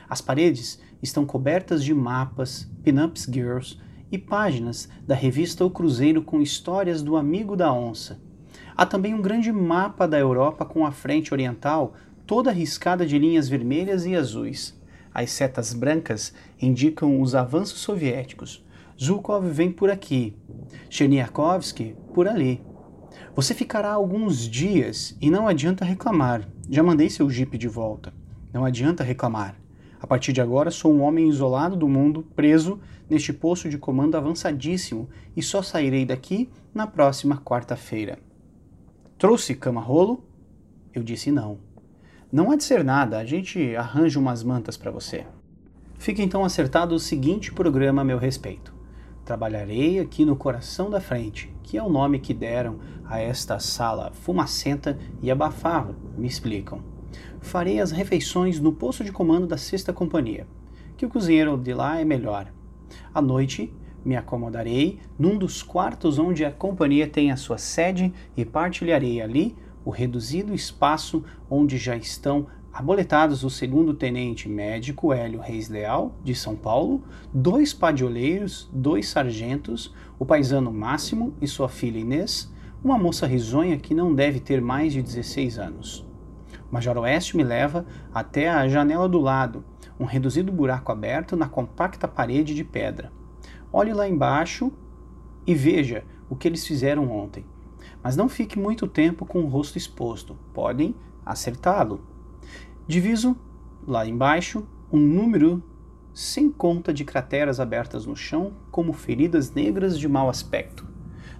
As 0.06 0.20
paredes 0.20 0.78
estão 1.02 1.25
cobertas 1.25 1.82
de 1.82 1.94
mapas, 1.94 2.70
pin-ups 2.82 3.26
girls 3.32 3.78
e 4.12 4.18
páginas 4.18 4.87
da 5.06 5.14
revista 5.14 5.64
O 5.64 5.70
Cruzeiro 5.70 6.20
com 6.20 6.42
histórias 6.42 7.02
do 7.02 7.16
amigo 7.16 7.56
da 7.56 7.73
onça. 7.73 8.20
Há 8.76 8.85
também 8.85 9.14
um 9.14 9.23
grande 9.23 9.50
mapa 9.50 10.06
da 10.06 10.18
Europa 10.18 10.66
com 10.66 10.85
a 10.85 10.92
frente 10.92 11.32
oriental 11.32 11.94
toda 12.26 12.50
riscada 12.50 13.06
de 13.06 13.18
linhas 13.18 13.49
vermelhas 13.49 14.04
e 14.04 14.14
azuis. 14.14 14.75
As 15.18 15.30
setas 15.30 15.73
brancas 15.73 16.35
indicam 16.61 17.23
os 17.23 17.35
avanços 17.35 17.80
soviéticos. 17.80 18.62
Zhukov 19.02 19.49
vem 19.49 19.73
por 19.73 19.88
aqui, 19.88 20.37
Cherniakovsky 20.90 21.96
por 22.12 22.28
ali. 22.28 22.62
Você 23.35 23.54
ficará 23.54 23.90
alguns 23.90 24.46
dias 24.46 25.16
e 25.18 25.30
não 25.30 25.49
adianta 25.49 25.87
reclamar. 25.87 26.46
Já 26.68 26.82
mandei 26.82 27.08
seu 27.08 27.30
jipe 27.30 27.56
de 27.56 27.66
volta. 27.66 28.12
Não 28.52 28.66
adianta 28.66 29.02
reclamar. 29.02 29.58
A 29.99 30.06
partir 30.06 30.35
de 30.35 30.42
agora 30.42 30.70
sou 30.70 30.92
um 30.92 31.00
homem 31.00 31.30
isolado 31.30 31.76
do 31.76 31.88
mundo, 31.88 32.23
preso 32.37 32.78
neste 33.08 33.32
posto 33.32 33.70
de 33.70 33.78
comando 33.78 34.18
avançadíssimo 34.18 35.08
e 35.35 35.42
só 35.42 35.62
sairei 35.62 36.04
daqui 36.04 36.50
na 36.75 36.87
próxima 36.87 37.38
quarta-feira. 37.38 38.18
Trouxe 39.16 39.54
cama-rolo? 39.54 40.23
Eu 40.92 41.02
disse 41.02 41.30
não. 41.30 41.65
Não 42.33 42.50
há 42.50 42.56
de 42.56 42.64
ser 42.64 42.83
nada, 42.83 43.18
a 43.18 43.25
gente 43.25 43.76
arranja 43.76 44.18
umas 44.18 44.42
mantas 44.42 44.76
para 44.76 44.90
você. 44.90 45.25
Fica 45.97 46.21
então 46.21 46.45
acertado 46.45 46.92
o 46.92 46.99
seguinte 46.99 47.52
programa 47.52 48.02
a 48.02 48.04
meu 48.04 48.18
respeito. 48.18 48.75
Trabalharei 49.25 50.00
aqui 50.00 50.25
no 50.25 50.35
coração 50.35 50.90
da 50.90 51.00
frente, 51.00 51.54
que 51.62 51.78
é 51.78 51.83
o 51.83 51.88
nome 51.88 52.18
que 52.18 52.35
deram 52.35 52.78
a 53.04 53.21
esta 53.21 53.61
sala 53.61 54.11
fumacenta 54.12 54.99
e 55.23 55.30
abafada, 55.30 55.95
me 56.18 56.26
explicam. 56.26 56.80
Farei 57.40 57.78
as 57.78 57.92
refeições 57.92 58.59
no 58.59 58.73
posto 58.73 59.04
de 59.04 59.12
comando 59.12 59.47
da 59.47 59.56
sexta 59.56 59.92
companhia, 59.92 60.49
que 60.97 61.06
o 61.06 61.09
cozinheiro 61.09 61.56
de 61.56 61.73
lá 61.75 62.00
é 62.00 62.04
melhor. 62.04 62.52
À 63.14 63.23
noite, 63.23 63.73
me 64.04 64.16
acomodarei 64.16 64.99
num 65.16 65.38
dos 65.38 65.62
quartos 65.62 66.18
onde 66.18 66.45
a 66.45 66.50
companhia 66.50 67.06
tem 67.06 67.30
a 67.30 67.37
sua 67.37 67.56
sede 67.56 68.12
e 68.37 68.45
partilharei 68.45 69.21
ali 69.21 69.56
o 69.87 69.90
reduzido 69.90 70.52
espaço 70.52 71.25
onde 71.49 71.78
já 71.78 71.97
estão 71.97 72.49
Aboletados 72.76 73.43
o 73.43 73.49
segundo 73.49 73.95
tenente 73.95 74.50
médico 74.50 75.11
Hélio 75.11 75.40
Reis 75.40 75.71
Leal, 75.71 76.14
de 76.23 76.35
São 76.35 76.55
Paulo, 76.55 77.02
dois 77.33 77.73
padioleiros, 77.73 78.69
dois 78.71 79.09
sargentos, 79.09 79.95
o 80.19 80.26
paisano 80.26 80.71
Máximo 80.71 81.33
e 81.40 81.49
sua 81.49 81.71
filha 81.71 81.99
Inês, 81.99 82.52
uma 82.85 82.99
moça 82.99 83.26
risonha 83.26 83.78
que 83.78 83.95
não 83.95 84.14
deve 84.14 84.40
ter 84.40 84.61
mais 84.61 84.93
de 84.93 85.00
16 85.00 85.59
anos. 85.59 86.07
Major 86.71 86.99
Oeste 86.99 87.35
me 87.35 87.43
leva 87.43 87.87
até 88.12 88.50
a 88.50 88.69
janela 88.69 89.09
do 89.09 89.21
lado, 89.21 89.64
um 89.99 90.05
reduzido 90.05 90.52
buraco 90.52 90.93
aberto 90.93 91.35
na 91.35 91.49
compacta 91.49 92.07
parede 92.07 92.55
de 92.55 92.62
pedra. 92.62 93.11
Olhe 93.73 93.95
lá 93.95 94.07
embaixo 94.07 94.71
e 95.47 95.55
veja 95.55 96.05
o 96.28 96.37
que 96.37 96.47
eles 96.47 96.66
fizeram 96.66 97.11
ontem. 97.11 97.47
Mas 98.06 98.16
não 98.16 98.28
fique 98.28 98.56
muito 98.56 98.86
tempo 98.86 99.26
com 99.26 99.40
o 99.40 99.48
rosto 99.48 99.76
exposto, 99.76 100.36
podem 100.54 100.94
acertá-lo. 101.25 102.06
Diviso, 102.86 103.36
lá 103.84 104.06
embaixo, 104.06 104.64
um 104.92 105.00
número 105.00 105.60
sem 106.14 106.48
conta 106.48 106.94
de 106.94 107.04
crateras 107.04 107.58
abertas 107.58 108.06
no 108.06 108.14
chão, 108.14 108.52
como 108.70 108.92
feridas 108.92 109.50
negras 109.52 109.98
de 109.98 110.06
mau 110.06 110.30
aspecto. 110.30 110.86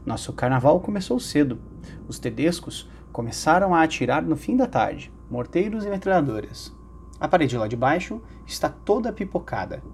Nosso 0.05 0.33
carnaval 0.33 0.81
começou 0.81 1.21
cedo. 1.21 1.61
Os 2.09 2.19
tedescos 2.19 2.91
começaram 3.13 3.73
a 3.73 3.85
atirar 3.85 4.25
no 4.25 4.35
fim 4.35 4.57
da 4.57 4.67
tarde, 4.67 5.13
morteiros 5.31 5.85
e 5.85 5.89
metralhadoras. 5.89 6.75
A 7.21 7.29
parede 7.29 7.57
lá 7.57 7.69
de 7.69 7.77
baixo 7.77 8.21
está 8.45 8.69
toda 8.69 9.13
pipocada. 9.13 9.85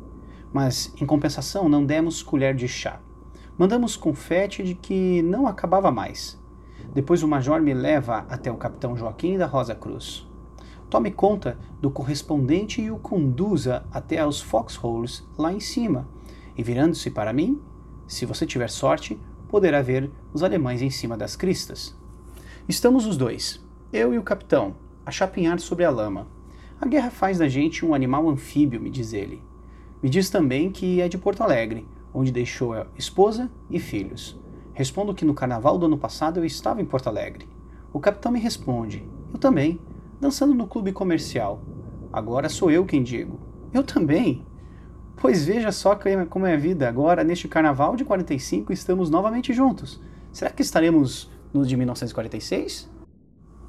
Mas, 0.50 0.90
em 0.98 1.04
compensação, 1.04 1.68
não 1.68 1.84
demos 1.84 2.22
colher 2.22 2.54
de 2.54 2.66
chá. 2.66 2.98
Mandamos 3.58 3.94
confete 3.94 4.62
de 4.62 4.74
que 4.74 5.20
não 5.20 5.46
acabava 5.46 5.92
mais. 5.92 6.40
Depois 6.94 7.22
o 7.22 7.28
major 7.28 7.60
me 7.60 7.72
leva 7.72 8.26
até 8.28 8.52
o 8.52 8.56
capitão 8.56 8.96
Joaquim 8.96 9.38
da 9.38 9.46
Rosa 9.46 9.74
Cruz. 9.74 10.26
Tome 10.90 11.10
conta 11.10 11.58
do 11.80 11.90
correspondente 11.90 12.82
e 12.82 12.90
o 12.90 12.98
conduza 12.98 13.82
até 13.90 14.18
aos 14.18 14.42
foxholes 14.42 15.26
lá 15.38 15.50
em 15.50 15.60
cima. 15.60 16.06
E 16.54 16.62
virando-se 16.62 17.10
para 17.10 17.32
mim, 17.32 17.58
se 18.06 18.26
você 18.26 18.44
tiver 18.44 18.68
sorte, 18.68 19.18
poderá 19.48 19.80
ver 19.80 20.10
os 20.34 20.42
alemães 20.42 20.82
em 20.82 20.90
cima 20.90 21.16
das 21.16 21.34
cristas. 21.34 21.96
Estamos 22.68 23.06
os 23.06 23.16
dois, 23.16 23.64
eu 23.90 24.12
e 24.12 24.18
o 24.18 24.22
capitão, 24.22 24.74
a 25.06 25.10
chapinhar 25.10 25.58
sobre 25.60 25.86
a 25.86 25.90
lama. 25.90 26.26
A 26.78 26.86
guerra 26.86 27.10
faz 27.10 27.38
da 27.38 27.48
gente 27.48 27.86
um 27.86 27.94
animal 27.94 28.28
anfíbio, 28.28 28.80
me 28.80 28.90
diz 28.90 29.14
ele. 29.14 29.42
Me 30.02 30.10
diz 30.10 30.28
também 30.28 30.70
que 30.70 31.00
é 31.00 31.08
de 31.08 31.16
Porto 31.16 31.42
Alegre, 31.42 31.88
onde 32.12 32.30
deixou 32.30 32.74
a 32.74 32.86
esposa 32.98 33.50
e 33.70 33.78
filhos. 33.78 34.41
Respondo 34.74 35.14
que 35.14 35.24
no 35.24 35.34
carnaval 35.34 35.78
do 35.78 35.86
ano 35.86 35.98
passado 35.98 36.40
eu 36.40 36.44
estava 36.44 36.80
em 36.80 36.84
Porto 36.84 37.08
Alegre. 37.08 37.48
O 37.92 38.00
capitão 38.00 38.32
me 38.32 38.40
responde: 38.40 39.06
Eu 39.32 39.38
também 39.38 39.80
dançando 40.20 40.54
no 40.54 40.68
clube 40.68 40.92
comercial. 40.92 41.60
Agora 42.12 42.48
sou 42.48 42.70
eu 42.70 42.86
quem 42.86 43.02
digo. 43.02 43.40
Eu 43.72 43.82
também. 43.82 44.46
Pois 45.16 45.44
veja 45.44 45.72
só 45.72 45.98
como 46.30 46.46
é 46.46 46.54
a 46.54 46.56
vida. 46.56 46.88
Agora, 46.88 47.24
neste 47.24 47.48
carnaval 47.48 47.96
de 47.96 48.04
45, 48.04 48.72
estamos 48.72 49.10
novamente 49.10 49.52
juntos. 49.52 50.00
Será 50.32 50.50
que 50.50 50.62
estaremos 50.62 51.30
no 51.52 51.66
de 51.66 51.76
1946? 51.76 52.88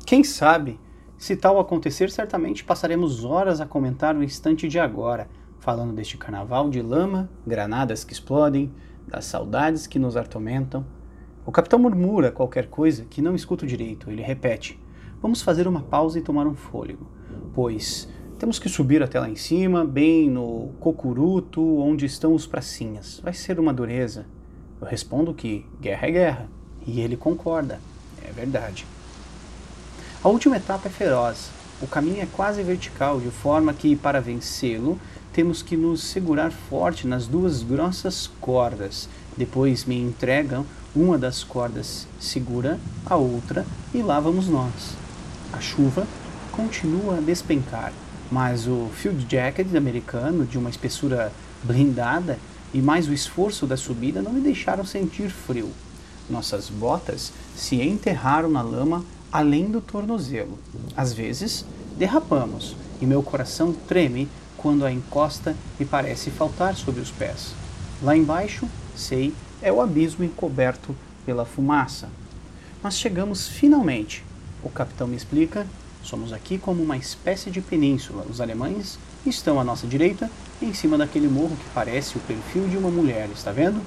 Quem 0.06 0.24
sabe? 0.24 0.80
Se 1.18 1.36
tal 1.36 1.60
acontecer, 1.60 2.12
certamente 2.12 2.64
passaremos 2.64 3.24
horas 3.24 3.60
a 3.60 3.66
comentar 3.66 4.16
o 4.16 4.24
instante 4.24 4.68
de 4.68 4.78
agora, 4.78 5.28
falando 5.60 5.94
deste 5.94 6.18
carnaval 6.18 6.70
de 6.70 6.82
lama, 6.82 7.30
granadas 7.48 8.04
que 8.04 8.14
explodem, 8.14 8.72
das 9.08 9.26
saudades 9.26 9.88
que 9.88 10.00
nos 10.00 10.18
atormentam. 10.18 10.86
O 11.46 11.52
capitão 11.52 11.80
murmura 11.80 12.32
qualquer 12.32 12.68
coisa 12.68 13.06
que 13.10 13.22
não 13.22 13.36
escuto 13.36 13.68
direito. 13.68 14.10
Ele 14.10 14.22
repete: 14.22 14.80
Vamos 15.22 15.42
fazer 15.42 15.68
uma 15.68 15.82
pausa 15.82 16.20
e 16.20 16.22
tomar 16.22 16.48
um 16.48 16.56
fôlego, 16.56 17.08
pois 17.54 18.08
temos 18.40 18.60
que 18.60 18.68
subir 18.68 19.02
até 19.02 19.20
lá 19.20 19.30
em 19.30 19.36
cima, 19.36 19.86
bem 19.86 20.30
no 20.30 20.72
cocuruto, 20.80 21.62
onde 21.80 22.06
estão 22.06 22.34
os 22.34 22.46
pracinhas. 22.46 23.22
Vai 23.24 23.34
ser 23.34 23.60
uma 23.60 23.74
dureza. 23.74 24.26
Eu 24.82 24.88
respondo 24.88 25.34
que 25.34 25.66
guerra 25.80 26.08
é 26.08 26.12
guerra, 26.12 26.50
e 26.86 27.00
ele 27.00 27.16
concorda. 27.16 27.80
É 28.28 28.32
verdade. 28.32 28.86
A 30.22 30.28
última 30.28 30.58
etapa 30.58 30.88
é 30.88 30.92
feroz. 30.92 31.52
O 31.82 31.88
caminho 31.88 32.22
é 32.22 32.26
quase 32.26 32.62
vertical, 32.64 33.20
de 33.20 33.30
forma 33.30 33.74
que, 33.74 33.96
para 33.96 34.20
vencê-lo, 34.22 35.00
temos 35.34 35.64
que 35.64 35.76
nos 35.76 36.04
segurar 36.04 36.52
forte 36.52 37.08
nas 37.08 37.26
duas 37.26 37.64
grossas 37.64 38.30
cordas. 38.40 39.10
Depois 39.36 39.84
me 39.84 40.00
entregam 40.00 40.64
uma 40.96 41.18
das 41.18 41.44
cordas, 41.44 42.08
segura 42.20 42.80
a 43.06 43.16
outra, 43.16 43.66
e 43.94 44.02
lá 44.04 44.20
vamos 44.20 44.48
nós. 44.48 44.96
A 45.52 45.60
chuva 45.60 46.08
continua 46.52 47.18
a 47.18 47.22
despencar, 47.22 47.92
mas 48.32 48.68
o 48.68 48.90
field 48.94 49.26
jacket 49.28 49.76
americano, 49.76 50.46
de 50.46 50.58
uma 50.58 50.70
espessura 50.70 51.32
blindada, 51.64 52.38
e 52.72 52.80
mais 52.80 53.08
o 53.08 53.14
esforço 53.14 53.66
da 53.66 53.76
subida 53.76 54.22
não 54.22 54.34
me 54.34 54.42
deixaram 54.42 54.86
sentir 54.86 55.30
frio. 55.30 55.72
Nossas 56.30 56.70
botas 56.70 57.34
se 57.56 57.82
enterraram 57.82 58.50
na 58.50 58.62
lama 58.62 59.04
além 59.32 59.66
do 59.66 59.82
tornozelo. 59.82 60.60
Às 60.96 61.12
vezes, 61.12 61.66
derrapamos 61.98 62.76
e 63.02 63.06
meu 63.06 63.22
coração 63.24 63.74
treme 63.88 64.30
quando 64.64 64.86
a 64.86 64.92
encosta 64.92 65.56
me 65.78 65.86
parece 65.86 66.32
faltar 66.32 66.76
sobre 66.76 67.02
os 67.02 67.12
pés. 67.12 67.54
Lá 68.02 68.18
embaixo, 68.18 68.68
sei, 68.96 69.34
é 69.62 69.72
o 69.72 69.82
abismo 69.82 70.24
encoberto 70.24 70.96
pela 71.26 71.46
fumaça. 71.46 72.10
Mas 72.82 72.98
chegamos 72.98 73.48
finalmente 73.48 74.24
o 74.64 74.70
capitão 74.70 75.06
me 75.06 75.18
explica: 75.18 75.68
somos 76.02 76.32
aqui 76.32 76.58
como 76.58 76.82
uma 76.82 76.98
espécie 76.98 77.52
de 77.52 77.60
península. 77.60 78.26
Os 78.30 78.40
alemães 78.40 78.98
estão 79.26 79.60
à 79.60 79.64
nossa 79.64 79.86
direita, 79.86 80.32
em 80.62 80.74
cima 80.74 80.98
daquele 80.98 81.28
morro 81.28 81.56
que 81.58 81.70
parece 81.74 82.18
o 82.18 82.22
perfil 82.22 82.68
de 82.70 82.78
uma 82.78 82.90
mulher, 82.90 83.30
está 83.34 83.52
vendo? 83.52 83.82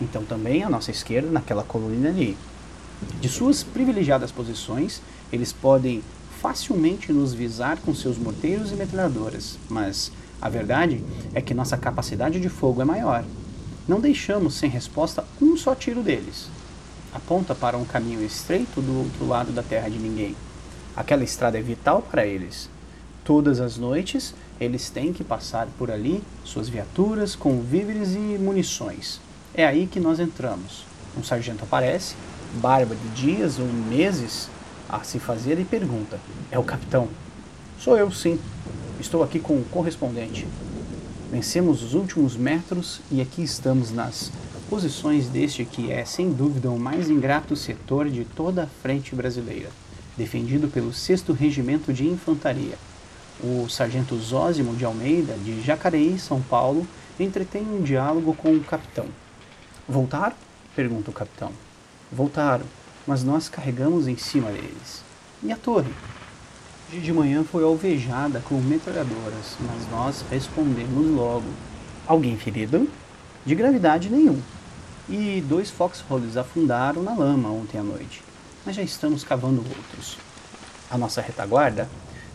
Então 0.00 0.24
também 0.24 0.64
à 0.64 0.70
nossa 0.70 0.90
esquerda, 0.90 1.30
naquela 1.30 1.62
colina 1.62 2.08
ali. 2.08 2.36
De 3.20 3.28
suas 3.28 3.62
privilegiadas 3.62 4.32
posições, 4.32 5.02
eles 5.30 5.52
podem 5.52 6.02
facilmente 6.40 7.12
nos 7.12 7.32
visar 7.32 7.78
com 7.78 7.94
seus 7.94 8.16
morteiros 8.16 8.72
e 8.72 8.74
metralhadoras, 8.74 9.58
mas 9.68 10.10
a 10.40 10.48
verdade 10.48 11.02
é 11.34 11.40
que 11.40 11.54
nossa 11.54 11.76
capacidade 11.76 12.40
de 12.40 12.48
fogo 12.48 12.80
é 12.80 12.84
maior. 12.84 13.24
Não 13.86 14.00
deixamos 14.00 14.54
sem 14.54 14.70
resposta 14.70 15.24
um 15.40 15.56
só 15.56 15.74
tiro 15.74 16.02
deles 16.02 16.48
aponta 17.12 17.54
para 17.54 17.76
um 17.76 17.84
caminho 17.84 18.24
estreito 18.24 18.80
do 18.80 18.98
outro 19.00 19.26
lado 19.26 19.52
da 19.52 19.62
terra 19.62 19.88
de 19.88 19.98
ninguém. 19.98 20.36
Aquela 20.96 21.24
estrada 21.24 21.58
é 21.58 21.62
vital 21.62 22.02
para 22.02 22.26
eles. 22.26 22.68
Todas 23.24 23.60
as 23.60 23.76
noites 23.76 24.34
eles 24.60 24.90
têm 24.90 25.12
que 25.12 25.24
passar 25.24 25.66
por 25.78 25.90
ali 25.90 26.22
suas 26.44 26.68
viaturas 26.68 27.34
com 27.34 27.60
víveres 27.62 28.14
e 28.14 28.38
munições. 28.38 29.20
É 29.54 29.66
aí 29.66 29.86
que 29.86 29.98
nós 29.98 30.20
entramos. 30.20 30.84
Um 31.16 31.24
sargento 31.24 31.64
aparece, 31.64 32.14
barba 32.54 32.94
de 32.94 33.08
dias 33.08 33.58
ou 33.58 33.66
meses 33.66 34.48
a 34.90 35.02
se 35.02 35.18
fazer 35.18 35.58
e 35.58 35.64
pergunta: 35.64 36.18
É 36.50 36.58
o 36.58 36.64
capitão? 36.64 37.08
Sou 37.78 37.96
eu, 37.96 38.10
sim. 38.10 38.38
Estou 39.00 39.22
aqui 39.22 39.38
com 39.40 39.54
o 39.54 39.64
correspondente. 39.64 40.46
Vencemos 41.30 41.82
os 41.82 41.94
últimos 41.94 42.36
metros 42.36 43.00
e 43.10 43.20
aqui 43.20 43.42
estamos 43.42 43.90
nas 43.92 44.30
posições 44.68 45.28
deste 45.28 45.64
que 45.64 45.90
é, 45.90 46.04
sem 46.04 46.32
dúvida, 46.32 46.70
o 46.70 46.78
mais 46.78 47.08
ingrato 47.08 47.56
setor 47.56 48.08
de 48.08 48.24
toda 48.24 48.64
a 48.64 48.66
frente 48.66 49.14
brasileira, 49.14 49.70
defendido 50.16 50.68
pelo 50.68 50.92
6 50.92 51.22
Regimento 51.38 51.92
de 51.92 52.06
Infantaria. 52.06 52.78
O 53.42 53.68
sargento 53.68 54.18
Zósimo 54.18 54.76
de 54.76 54.84
Almeida, 54.84 55.34
de 55.44 55.62
Jacareí, 55.62 56.18
São 56.18 56.42
Paulo, 56.42 56.86
entretém 57.18 57.62
um 57.62 57.82
diálogo 57.82 58.34
com 58.34 58.52
o 58.54 58.62
capitão. 58.62 59.06
Voltaram? 59.88 60.36
pergunta 60.76 61.10
o 61.10 61.14
capitão. 61.14 61.52
Voltaram, 62.12 62.66
mas 63.10 63.24
nós 63.24 63.48
carregamos 63.48 64.06
em 64.06 64.16
cima 64.16 64.52
deles. 64.52 65.02
E 65.42 65.50
a 65.50 65.56
torre? 65.56 65.92
Hoje 66.88 67.00
de 67.00 67.12
manhã 67.12 67.42
foi 67.42 67.64
alvejada 67.64 68.40
com 68.48 68.54
metralhadoras, 68.60 69.56
mas 69.58 69.90
nós 69.90 70.24
respondemos 70.30 71.10
logo. 71.16 71.48
Alguém 72.06 72.36
ferido? 72.36 72.88
De 73.44 73.56
gravidade 73.56 74.08
nenhum. 74.08 74.40
E 75.08 75.42
dois 75.48 75.72
foxholes 75.72 76.36
afundaram 76.36 77.02
na 77.02 77.12
lama 77.12 77.50
ontem 77.50 77.78
à 77.78 77.82
noite, 77.82 78.22
mas 78.64 78.76
já 78.76 78.82
estamos 78.82 79.24
cavando 79.24 79.58
outros. 79.58 80.16
A 80.88 80.96
nossa 80.96 81.20
retaguarda 81.20 81.88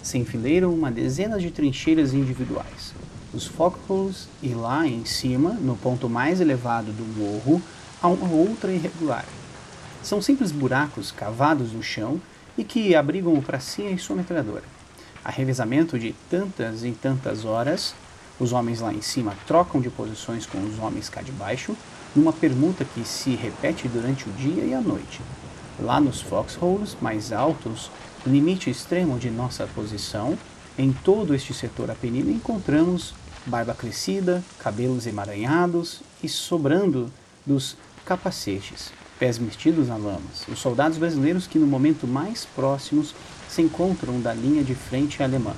se 0.03 0.17
enfileiram 0.17 0.73
uma 0.73 0.91
dezena 0.91 1.39
de 1.39 1.51
trincheiras 1.51 2.13
individuais. 2.13 2.93
Os 3.33 3.45
foxholes 3.45 4.27
e 4.43 4.49
lá 4.49 4.85
em 4.85 5.05
cima, 5.05 5.51
no 5.51 5.77
ponto 5.77 6.09
mais 6.09 6.41
elevado 6.41 6.91
do 6.91 7.05
morro, 7.17 7.61
há 8.01 8.09
uma 8.09 8.29
outra 8.29 8.73
irregular. 8.73 9.23
São 10.05 10.21
simples 10.21 10.51
buracos 10.51 11.11
cavados 11.11 11.71
no 11.71 11.81
chão 11.81 12.21
e 12.55 12.63
que 12.63 12.93
abrigam 12.93 13.33
o 13.33 13.41
pracinha 13.41 13.89
e 13.89 13.97
sua 13.97 14.15
metralhadora. 14.15 14.61
A 15.23 15.31
revezamento 15.31 15.97
de 15.97 16.13
tantas 16.29 16.83
e 16.83 16.91
tantas 16.91 17.43
horas, 17.43 17.95
os 18.39 18.53
homens 18.53 18.81
lá 18.81 18.93
em 18.93 19.01
cima 19.01 19.33
trocam 19.47 19.81
de 19.81 19.89
posições 19.89 20.45
com 20.45 20.59
os 20.59 20.77
homens 20.77 21.09
cá 21.09 21.23
de 21.23 21.31
baixo, 21.31 21.75
numa 22.15 22.31
permuta 22.31 22.85
que 22.85 23.03
se 23.03 23.31
repete 23.31 23.87
durante 23.87 24.29
o 24.29 24.33
dia 24.33 24.63
e 24.63 24.75
a 24.75 24.79
noite. 24.79 25.21
Lá 25.79 25.99
nos 25.99 26.21
foxholes 26.21 26.95
mais 27.01 27.31
altos, 27.31 27.89
limite 28.27 28.69
extremo 28.69 29.17
de 29.17 29.31
nossa 29.31 29.65
posição, 29.65 30.37
em 30.77 30.93
todo 30.93 31.33
este 31.33 31.51
setor 31.51 31.89
apenino 31.89 32.29
encontramos 32.29 33.15
barba 33.43 33.73
crescida, 33.73 34.43
cabelos 34.59 35.07
emaranhados 35.07 36.01
e 36.21 36.29
sobrando 36.29 37.11
dos 37.43 37.75
capacetes 38.05 38.93
pés 39.19 39.37
metidos 39.37 39.87
na 39.87 39.95
lama, 39.95 40.21
os 40.47 40.59
soldados 40.59 40.97
brasileiros 40.97 41.47
que 41.47 41.59
no 41.59 41.67
momento 41.67 42.05
mais 42.05 42.45
próximos 42.45 43.15
se 43.47 43.61
encontram 43.61 44.19
da 44.19 44.33
linha 44.33 44.63
de 44.63 44.75
frente 44.75 45.23
alemã. 45.23 45.53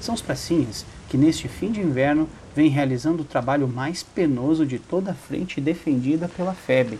São 0.00 0.14
os 0.14 0.22
pracinhas 0.22 0.84
que 1.08 1.16
neste 1.16 1.48
fim 1.48 1.70
de 1.72 1.80
inverno 1.80 2.28
vêm 2.54 2.68
realizando 2.68 3.22
o 3.22 3.26
trabalho 3.26 3.66
mais 3.66 4.02
penoso 4.02 4.66
de 4.66 4.78
toda 4.78 5.12
a 5.12 5.14
frente 5.14 5.60
defendida 5.60 6.28
pela 6.28 6.54
FEB. 6.54 6.98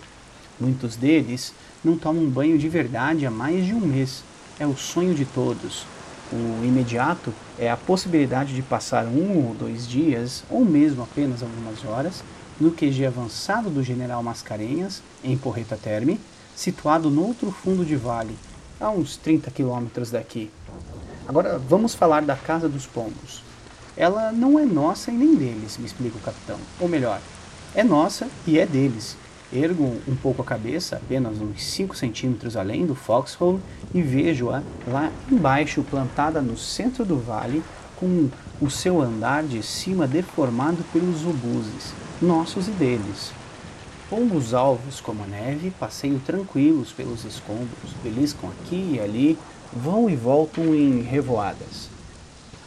Muitos 0.59 0.97
deles 0.97 1.53
não 1.85 1.97
tomam 1.97 2.25
banho 2.29 2.59
de 2.59 2.69
verdade 2.69 3.27
há 3.27 3.31
mais 3.31 3.65
de 3.65 3.75
um 3.75 3.81
mês. 3.81 4.25
É 4.59 4.67
o 4.67 4.77
sonho 4.77 5.15
de 5.15 5.25
todos. 5.25 5.85
O 6.33 6.65
imediato 6.65 7.33
é 7.59 7.71
a 7.71 7.77
possibilidade 7.77 8.55
de 8.55 8.63
passar 8.63 9.07
um 9.07 9.47
ou 9.47 9.55
dois 9.55 9.89
dias, 9.89 10.43
ou 10.51 10.65
mesmo 10.65 11.03
apenas 11.03 11.43
algumas 11.43 11.85
horas, 11.85 12.23
no 12.61 12.71
QG 12.73 13.07
avançado 13.07 13.71
do 13.71 13.83
General 13.83 14.23
Mascarenhas, 14.23 15.03
em 15.23 15.37
Porreta 15.37 15.77
Terme, 15.77 16.21
situado 16.57 17.11
no 17.11 17.27
outro 17.27 17.51
fundo 17.51 17.85
de 17.85 17.95
vale, 17.95 18.37
a 18.81 18.91
uns 18.91 19.17
30 19.17 19.51
quilômetros 19.51 20.11
daqui. 20.11 20.51
Agora 21.27 21.59
vamos 21.59 21.95
falar 21.95 22.23
da 22.23 22.35
Casa 22.35 22.69
dos 22.69 22.87
Pombos. 22.87 23.43
Ela 23.97 24.33
não 24.33 24.59
é 24.59 24.65
nossa 24.65 25.11
e 25.11 25.15
nem 25.15 25.35
deles, 25.35 25.77
me 25.79 25.87
explica 25.87 26.17
o 26.17 26.21
capitão. 26.21 26.59
Ou 26.81 26.89
melhor, 26.89 27.21
é 27.75 27.85
nossa 27.85 28.29
e 28.47 28.59
é 28.59 28.67
deles. 28.67 29.17
Ergo 29.53 29.97
um 30.07 30.15
pouco 30.15 30.43
a 30.43 30.45
cabeça, 30.45 30.97
apenas 30.97 31.41
uns 31.41 31.65
5 31.65 31.97
centímetros 31.97 32.57
além 32.57 32.87
do 32.87 32.95
foxhole, 32.95 33.61
e 33.95 34.03
vejo-a 34.03 34.63
lá 34.87 35.11
embaixo, 35.31 35.83
plantada 35.83 36.43
no 36.43 36.57
centro 36.57 37.05
do 37.05 37.19
vale, 37.19 37.63
com 37.97 38.29
o 38.61 38.71
seu 38.71 39.01
andar 39.01 39.43
de 39.43 39.63
cima 39.63 40.07
deformado 40.07 40.85
pelos 40.93 41.25
obuses, 41.25 41.93
nossos 42.21 42.69
e 42.69 42.73
deles. 42.73 43.33
Pombos 44.11 44.55
alvos 44.55 45.01
como 45.01 45.23
a 45.23 45.27
neve 45.27 45.71
passeiam 45.71 46.19
tranquilos 46.19 46.93
pelos 46.93 47.25
escombros, 47.25 47.93
beliscam 48.03 48.49
aqui 48.51 48.95
e 48.95 49.01
ali, 49.01 49.39
vão 49.73 50.09
e 50.09 50.17
voltam 50.17 50.75
em 50.75 51.03
revoadas. 51.03 51.89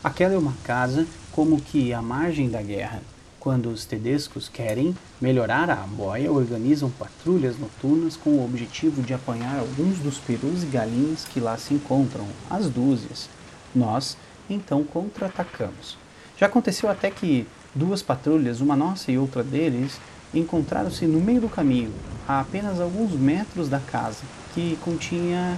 Aquela 0.03 0.35
é 0.35 0.37
uma 0.37 0.55
casa 0.63 1.05
como 1.31 1.59
que 1.59 1.93
à 1.93 2.01
margem 2.01 2.49
da 2.49 2.61
guerra. 2.61 3.01
Quando 3.39 3.69
os 3.69 3.85
tedescos 3.85 4.47
querem 4.47 4.95
melhorar 5.19 5.67
a 5.69 5.75
boia, 5.75 6.31
organizam 6.31 6.91
patrulhas 6.91 7.57
noturnas 7.57 8.15
com 8.15 8.29
o 8.31 8.45
objetivo 8.45 9.01
de 9.01 9.15
apanhar 9.15 9.57
alguns 9.57 9.97
dos 9.97 10.19
perus 10.19 10.61
e 10.61 10.67
galinhas 10.67 11.25
que 11.25 11.39
lá 11.39 11.57
se 11.57 11.73
encontram, 11.73 12.27
às 12.49 12.69
dúzias. 12.69 13.27
Nós, 13.73 14.15
então, 14.47 14.83
contra-atacamos. 14.83 15.97
Já 16.37 16.45
aconteceu 16.45 16.87
até 16.87 17.09
que 17.09 17.47
duas 17.73 18.01
patrulhas, 18.01 18.61
uma 18.61 18.75
nossa 18.75 19.11
e 19.11 19.17
outra 19.17 19.43
deles, 19.43 19.99
encontraram-se 20.33 21.05
no 21.05 21.19
meio 21.19 21.41
do 21.41 21.49
caminho, 21.49 21.91
a 22.27 22.39
apenas 22.39 22.79
alguns 22.79 23.11
metros 23.11 23.67
da 23.69 23.79
casa, 23.79 24.23
que 24.53 24.77
continha 24.81 25.57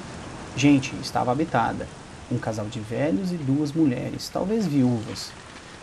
gente, 0.55 0.93
estava 1.01 1.31
habitada. 1.31 1.87
Um 2.31 2.37
casal 2.37 2.65
de 2.67 2.79
velhos 2.79 3.31
e 3.31 3.35
duas 3.35 3.71
mulheres, 3.71 4.29
talvez 4.31 4.65
viúvas. 4.65 5.31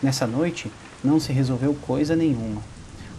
Nessa 0.03 0.27
noite 0.27 0.71
não 1.05 1.21
se 1.21 1.33
resolveu 1.33 1.75
coisa 1.75 2.17
nenhuma. 2.17 2.63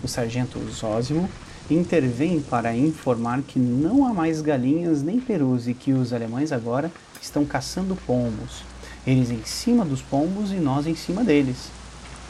O 0.03 0.07
sargento 0.07 0.59
Zósimo 0.69 1.29
intervém 1.69 2.41
para 2.41 2.75
informar 2.75 3.41
que 3.41 3.59
não 3.59 4.05
há 4.05 4.13
mais 4.13 4.41
galinhas 4.41 5.01
nem 5.01 5.19
perus 5.19 5.67
e 5.67 5.73
que 5.73 5.93
os 5.93 6.11
alemães 6.11 6.51
agora 6.51 6.91
estão 7.21 7.45
caçando 7.45 7.95
pombos. 8.07 8.63
Eles 9.05 9.31
em 9.31 9.43
cima 9.45 9.85
dos 9.85 10.01
pombos 10.01 10.51
e 10.51 10.55
nós 10.55 10.87
em 10.87 10.95
cima 10.95 11.23
deles. 11.23 11.69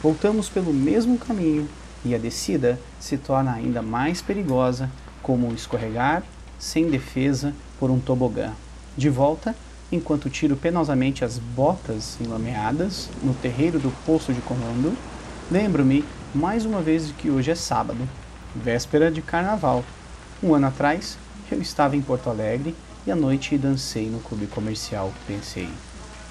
Voltamos 0.02 0.48
pelo 0.48 0.74
mesmo 0.74 1.16
caminho 1.16 1.68
e 2.04 2.12
a 2.12 2.18
descida 2.18 2.76
se 2.98 3.16
torna 3.16 3.52
ainda 3.52 3.80
mais 3.80 4.20
perigosa, 4.20 4.90
como 5.22 5.54
escorregar 5.54 6.24
sem 6.58 6.90
defesa 6.90 7.54
por 7.78 7.88
um 7.88 8.00
tobogã. 8.00 8.50
De 8.96 9.08
volta, 9.08 9.54
enquanto 9.92 10.28
tiro 10.28 10.56
penosamente 10.56 11.24
as 11.24 11.38
botas 11.38 12.18
enlameadas 12.20 13.08
no 13.22 13.32
terreiro 13.32 13.78
do 13.78 13.92
posto 14.04 14.32
de 14.32 14.40
comando, 14.40 14.92
lembro-me 15.48 16.04
mais 16.34 16.64
uma 16.64 16.80
vez 16.80 17.06
de 17.06 17.12
que 17.12 17.30
hoje 17.30 17.52
é 17.52 17.54
sábado, 17.54 18.08
véspera 18.56 19.08
de 19.08 19.22
carnaval. 19.22 19.84
Um 20.42 20.52
ano 20.52 20.66
atrás, 20.66 21.16
eu 21.48 21.62
estava 21.62 21.96
em 21.96 22.02
Porto 22.02 22.28
Alegre 22.28 22.74
e 23.06 23.12
à 23.12 23.14
noite 23.14 23.56
dancei 23.56 24.10
no 24.10 24.18
clube 24.18 24.48
comercial, 24.48 25.12
pensei. 25.28 25.68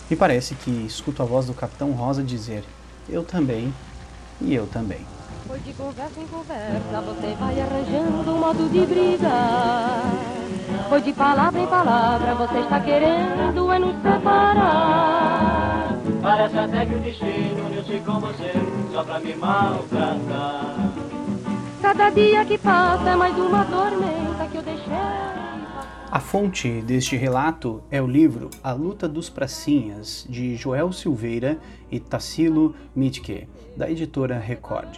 Me 0.10 0.18
parece 0.18 0.56
que 0.56 0.70
escuto 0.86 1.24
a 1.24 1.26
voz 1.26 1.46
do 1.46 1.54
Capitão 1.54 1.92
Rosa 1.92 2.22
dizer: 2.22 2.66
Eu 3.12 3.26
também, 3.26 3.74
e 4.40 4.56
eu 4.56 4.66
também. 4.68 5.06
Foi 5.46 5.60
de 5.60 5.74
conversa 5.74 6.18
em 6.18 6.28
conversa, 6.28 7.02
você 7.02 7.36
vai 7.36 7.60
arranjando 7.60 8.32
um 8.32 8.40
modo 8.40 8.70
de 8.72 8.86
briga. 8.86 9.30
Foi 10.88 11.02
de 11.02 11.12
palavra 11.12 11.60
em 11.60 11.68
palavra, 11.68 12.36
você 12.36 12.60
está 12.60 12.80
querendo 12.80 13.70
é 13.70 13.80
nos 13.80 14.02
separar. 14.02 15.98
Parece 16.22 16.58
até 16.58 16.86
que 16.86 16.96
o 16.96 17.00
destino 17.02 17.66
uniu-se 17.66 18.00
com 18.00 18.20
você, 18.22 18.54
só 18.94 19.04
pra 19.04 19.20
me 19.20 19.36
maltratar. 19.36 20.94
Cada 21.82 22.10
dia 22.12 22.46
que 22.46 22.58
passa 22.58 23.10
é 23.10 23.16
mais 23.18 23.38
uma 23.38 23.66
tormenta 23.66 24.48
que 24.50 24.58
eu 24.58 24.64
deixei. 24.64 25.31
A 26.12 26.20
fonte 26.20 26.82
deste 26.82 27.16
relato 27.16 27.82
é 27.90 28.02
o 28.02 28.06
livro 28.06 28.50
A 28.62 28.74
Luta 28.74 29.08
dos 29.08 29.30
Pracinhas, 29.30 30.28
de 30.30 30.58
Joel 30.58 30.92
Silveira 30.92 31.58
e 31.90 32.02
Tassilo 32.02 32.76
Mitke, 32.94 33.48
da 33.78 33.90
editora 33.90 34.38
Record. 34.38 34.98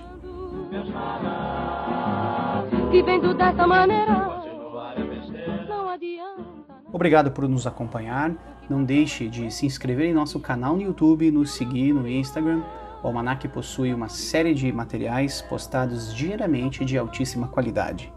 Obrigado 6.92 7.30
por 7.30 7.48
nos 7.48 7.68
acompanhar. 7.68 8.58
Não 8.68 8.84
deixe 8.84 9.30
de 9.30 9.52
se 9.52 9.68
inscrever 9.68 10.10
em 10.10 10.14
nosso 10.14 10.40
canal 10.40 10.76
no 10.76 10.82
YouTube, 10.82 11.30
nos 11.30 11.52
seguir 11.52 11.94
no 11.94 12.08
Instagram. 12.08 12.64
O 13.04 13.08
Almanac 13.08 13.48
possui 13.50 13.94
uma 13.94 14.10
série 14.10 14.56
de 14.56 14.72
materiais 14.72 15.44
postados 15.44 16.12
diariamente 16.12 16.84
de 16.84 16.98
altíssima 16.98 17.48
qualidade. 17.48 18.12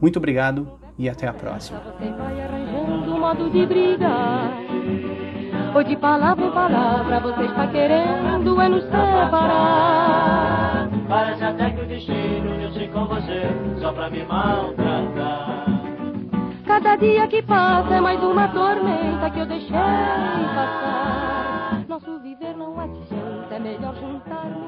Muito 0.00 0.16
obrigado 0.16 0.80
e 0.98 1.08
até 1.08 1.28
a 1.28 1.32
próxima. 1.32 1.80
Ou 5.74 5.82
de 5.84 5.96
palavra 5.96 6.44
em 6.44 6.50
palavra 6.50 7.20
você 7.20 7.44
está 7.44 7.66
querendo 7.68 8.60
é 8.60 8.68
nos 8.68 8.84
separar 8.84 10.88
Parece 11.08 11.44
até 11.44 11.70
que 11.70 11.80
o 11.82 11.86
destino 11.86 12.54
uniu-se 12.54 12.88
com 12.88 13.06
você 13.06 13.42
só 13.78 13.92
pra 13.92 14.10
me 14.10 14.24
maltratar 14.24 15.66
Cada 16.66 16.96
dia 16.96 17.26
que 17.28 17.42
passa 17.42 17.94
é 17.94 18.00
mais 18.00 18.20
uma 18.22 18.48
tormenta 18.48 19.30
que 19.30 19.40
eu 19.40 19.46
deixei 19.46 19.68
passar 20.54 21.84
Nosso 21.86 22.18
viver 22.20 22.56
não 22.56 22.80
é 22.80 22.84
adianta, 22.84 23.54
é 23.54 23.58
melhor 23.58 23.94
juntar-nos. 23.94 24.67